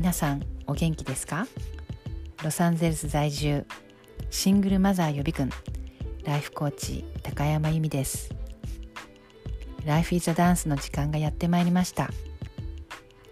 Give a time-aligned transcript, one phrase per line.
[0.00, 1.46] 皆さんお元気ですか？
[2.42, 3.66] ロサンゼルス在住
[4.30, 5.50] シングルマザー予備軍
[6.24, 8.34] ライフコーチ高山由美です。
[9.84, 12.08] ライフイズダンスの時間がやってまいりました。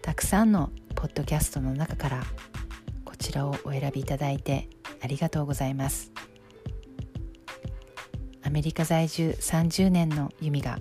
[0.02, 2.22] たくさんのポッドキャストの中から
[3.02, 4.68] こちらをお選びいただいて
[5.02, 6.12] ありがとうございます。
[8.42, 10.78] アメリカ在住30年の由美が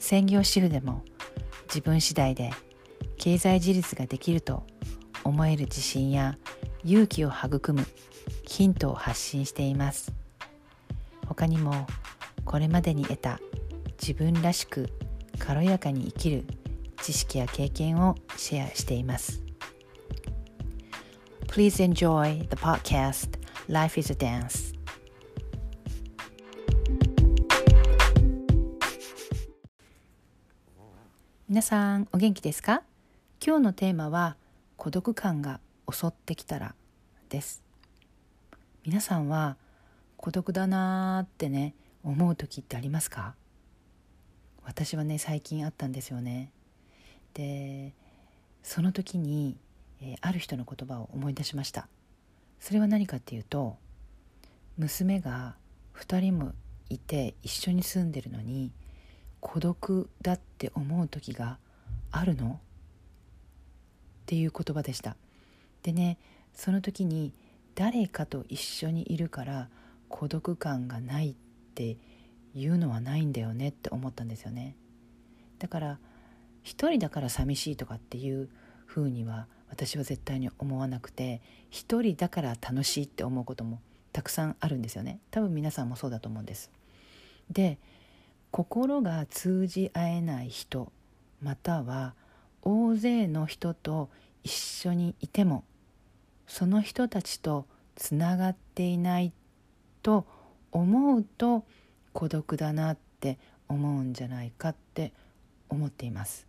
[0.00, 1.04] 専業主婦でも
[1.68, 2.50] 自分次第で
[3.16, 4.64] 経済自立ができると
[5.24, 6.38] 思える自信や
[6.84, 7.86] 勇気を育む
[8.46, 10.12] ヒントを発信しています。
[11.26, 11.86] 他にも
[12.44, 13.40] これまでに得た
[14.00, 14.90] 自分らしく
[15.38, 16.44] 軽やかに生きる
[17.02, 19.42] 知識や経験をシェアしています。
[21.48, 23.38] Please enjoy the podcast
[23.68, 24.74] Life is a Dance.
[31.48, 32.82] 皆さんお元気ですか
[33.44, 34.36] 今日のテーマは
[34.76, 36.74] 孤独感が襲ってきたら
[37.28, 37.62] です。
[38.84, 39.56] 皆さんは
[40.16, 43.34] 孤独だなーってね思う時ってありますか？
[44.64, 46.50] 私はね最近あったんですよね。
[47.34, 47.94] で
[48.62, 49.56] その時に、
[50.00, 51.88] えー、ある人の言葉を思い出しました。
[52.60, 53.76] それは何かっていうと
[54.76, 55.56] 娘が
[55.94, 56.52] 2人も
[56.88, 58.72] いて一緒に住んでるのに
[59.40, 61.58] 孤独だって思う時が
[62.10, 62.60] あるの。
[64.24, 65.16] っていう言葉でした。
[65.82, 66.16] でね
[66.54, 67.32] その時に
[67.74, 69.68] 誰かと一緒にいるから
[70.08, 71.34] 孤独感がないっ
[71.74, 71.98] て
[72.54, 74.76] いうのはないんだよねって思ったんですよね。
[75.58, 75.98] だから
[76.62, 78.48] 一人だから寂しいとかっていう
[78.86, 83.80] ふうには私は絶対に思わなくて一人だから楽しいって思うことも
[84.12, 85.18] たくさんあるんですよね。
[85.30, 86.70] 多分皆さんもそうだと思うんです。
[87.50, 87.78] で
[88.50, 90.92] 心が通じ合えない人
[91.42, 92.14] または
[92.64, 94.08] 大勢の人と
[94.42, 95.64] 一緒にいても
[96.46, 99.32] その人たちとつながっていない
[100.02, 100.26] と
[100.72, 101.64] 思うと
[102.12, 103.38] 孤独だなって
[103.68, 105.12] 思うんじゃないかって
[105.68, 106.46] 思っています。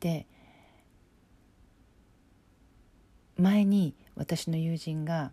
[0.00, 0.26] で
[3.36, 5.32] 前に私の友人が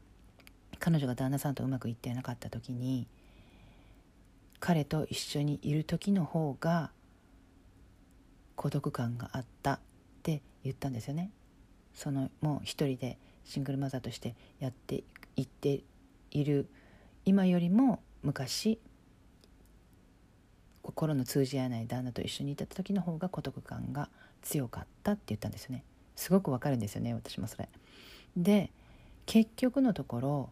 [0.80, 3.08] 彼女が旦那さんとうまくいってなかった時に
[4.60, 6.92] 彼と一緒にいる時の方が
[8.62, 9.80] 孤独感があったっ
[10.22, 11.32] て言ったんですよね。
[11.96, 15.04] そのもう一人でシングルマザーとしてやって
[15.36, 15.82] いって
[16.30, 16.68] いる。
[17.26, 18.78] 今よりも昔
[20.84, 24.10] 心の通じ合えない旦那と一緒にいた時の方が孤独感が
[24.44, 25.84] 強かったって言ったんですよね。
[26.16, 27.68] すごくわかるんですよね私もそれ。
[28.38, 28.70] で
[29.26, 30.50] 結局のところ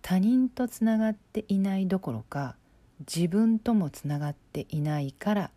[0.00, 2.56] 他人とつながっていないどころか
[3.00, 5.50] 自分ともつながっていないから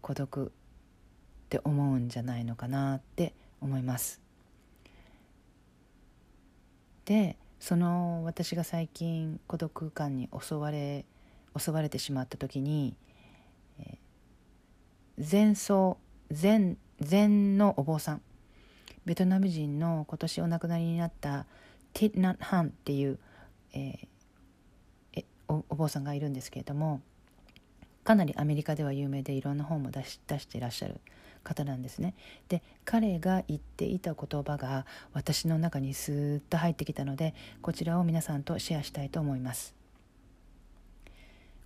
[0.00, 0.50] 孤独っ
[1.48, 4.20] て思うんじゃないのかなって思います。
[7.04, 11.04] でその私が最近孤独感に襲われ
[11.58, 12.94] 襲われてしまった時に、
[13.80, 15.98] えー、前奏
[16.30, 16.76] 前
[17.08, 18.22] 前のお坊さん
[19.04, 21.46] ベトナム人の今年お亡くなりになった
[21.92, 23.18] ティッナハンっていう、
[23.72, 27.00] えー、おお坊さんがいるんですけれども
[28.04, 31.00] かなりアメリカでは有名でいろんな本も出し出していらっしゃる
[31.42, 32.14] 方なんですね。
[32.48, 39.74] で彼が言っていた言葉が私の中にスーッと入ってきたのでこちらを皆さんとシェアしたいと思います。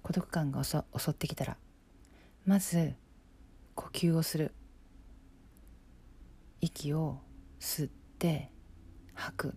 [0.03, 1.57] 孤独感が襲ってきたら
[2.45, 2.95] まず
[3.75, 4.53] 呼吸をする
[6.61, 7.21] 息を
[7.59, 8.51] 吸って
[9.15, 9.55] 吐く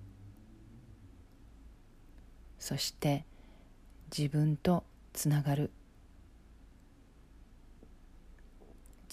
[2.59, 3.25] そして
[4.15, 4.83] 自分と
[5.13, 5.71] つながる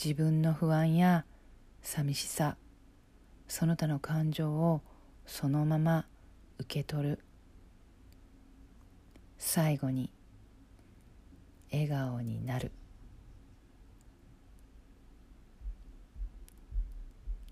[0.05, 1.25] 自分の不安や
[1.81, 2.59] 寂しさ
[3.49, 4.83] その他の感情を
[5.25, 6.05] そのまま
[6.59, 7.19] 受け取る。
[9.39, 10.11] 最後に
[11.73, 12.71] 笑顔になる。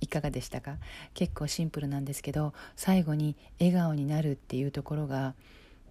[0.01, 0.77] いかがでしたか？
[1.15, 5.35] 結構シンプルなんですけど最後に笑顔になるっていうところが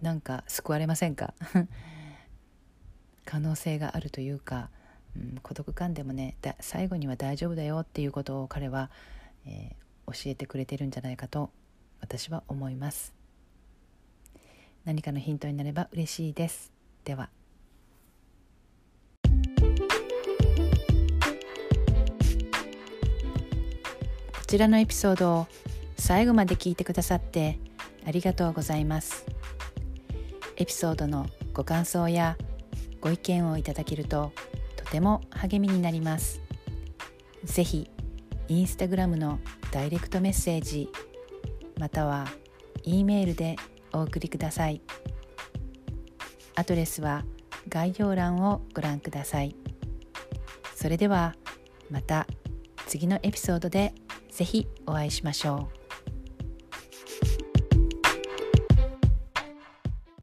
[0.00, 1.34] なんか救われませんか？
[3.24, 4.70] 可能性があるというか
[5.16, 8.90] うん、孤独感でもね最後には大丈夫だよっていうことを彼は、
[9.46, 11.50] えー、教えてくれてるんじゃないかと
[12.00, 13.14] 私は思います。
[14.84, 16.72] 何かのヒントになれば嬉しいです。
[17.04, 17.30] では。
[24.32, 25.46] こちらのエピソードを
[25.96, 27.58] 最後まで聞いてくださって
[28.04, 29.24] ありがとうございます。
[30.56, 32.36] エピソードのご感想や
[33.00, 34.32] ご意見をいただけると
[34.92, 36.42] ても励みになります。
[37.44, 37.90] ぜひ
[38.48, 39.40] インスタグラムの
[39.70, 40.90] ダイレクトメッセージ
[41.78, 42.26] または
[42.84, 43.56] E メールで
[43.92, 44.82] お送りください
[46.54, 47.24] アドレスは
[47.68, 49.56] 概要欄をご覧ください
[50.74, 51.34] それでは
[51.90, 52.26] また
[52.86, 53.94] 次のエピソードで
[54.30, 55.81] ぜひお会いしましょう。